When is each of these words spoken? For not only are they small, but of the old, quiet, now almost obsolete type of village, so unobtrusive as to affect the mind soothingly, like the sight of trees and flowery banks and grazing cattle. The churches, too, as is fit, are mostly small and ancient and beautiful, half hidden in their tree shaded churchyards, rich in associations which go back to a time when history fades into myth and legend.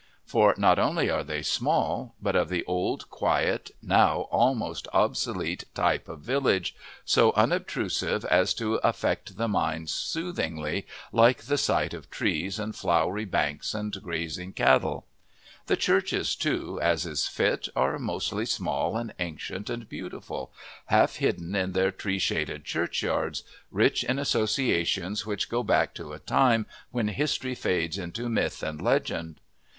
For 0.25 0.55
not 0.57 0.79
only 0.79 1.11
are 1.11 1.23
they 1.23 1.43
small, 1.43 2.15
but 2.19 2.35
of 2.35 2.49
the 2.49 2.63
old, 2.65 3.07
quiet, 3.11 3.69
now 3.83 4.21
almost 4.31 4.87
obsolete 4.93 5.65
type 5.75 6.09
of 6.09 6.21
village, 6.21 6.75
so 7.05 7.31
unobtrusive 7.33 8.25
as 8.25 8.55
to 8.55 8.77
affect 8.77 9.37
the 9.37 9.47
mind 9.47 9.91
soothingly, 9.91 10.87
like 11.11 11.43
the 11.43 11.55
sight 11.55 11.93
of 11.93 12.09
trees 12.09 12.57
and 12.57 12.75
flowery 12.75 13.25
banks 13.25 13.75
and 13.75 14.01
grazing 14.01 14.53
cattle. 14.53 15.05
The 15.67 15.77
churches, 15.77 16.35
too, 16.35 16.79
as 16.81 17.05
is 17.05 17.27
fit, 17.27 17.69
are 17.75 17.99
mostly 17.99 18.47
small 18.47 18.97
and 18.97 19.13
ancient 19.19 19.69
and 19.69 19.87
beautiful, 19.87 20.51
half 20.87 21.17
hidden 21.17 21.53
in 21.55 21.73
their 21.73 21.91
tree 21.91 22.17
shaded 22.17 22.65
churchyards, 22.65 23.43
rich 23.69 24.03
in 24.03 24.17
associations 24.17 25.27
which 25.27 25.47
go 25.47 25.61
back 25.61 25.93
to 25.93 26.11
a 26.13 26.17
time 26.17 26.65
when 26.89 27.09
history 27.09 27.53
fades 27.53 27.99
into 27.99 28.29
myth 28.29 28.63
and 28.63 28.81
legend. 28.81 29.39